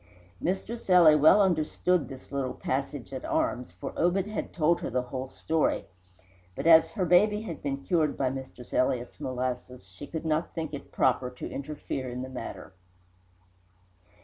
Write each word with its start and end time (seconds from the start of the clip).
Mistress 0.39 0.89
Ely 0.89 1.13
well 1.13 1.43
understood 1.43 2.07
this 2.09 2.31
little 2.31 2.55
passage 2.55 3.13
at 3.13 3.23
arms, 3.23 3.71
for 3.73 3.93
Obed 3.95 4.25
had 4.25 4.51
told 4.51 4.81
her 4.81 4.89
the 4.89 5.03
whole 5.03 5.27
story; 5.27 5.85
but 6.55 6.65
as 6.65 6.89
her 6.89 7.05
baby 7.05 7.43
had 7.43 7.61
been 7.61 7.83
cured 7.83 8.17
by 8.17 8.31
Mistress 8.31 8.73
Elliott's 8.73 9.19
molasses, 9.19 9.85
she 9.85 10.07
did 10.07 10.25
not 10.25 10.55
think 10.55 10.73
it 10.73 10.91
proper 10.91 11.29
to 11.29 11.47
interfere 11.51 12.09
in 12.09 12.23
the 12.23 12.29
matter. 12.29 12.73